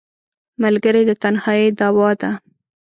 ملګری 0.63 1.03
د 1.09 1.11
تنهایۍ 1.21 1.67
دواء 1.79 2.13
ده 2.21 2.31